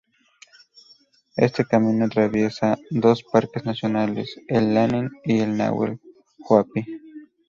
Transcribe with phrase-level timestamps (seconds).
[1.35, 5.99] Este camino atraviesa dos parques nacionales: el Lanín y el Nahuel
[6.39, 6.83] Huapi.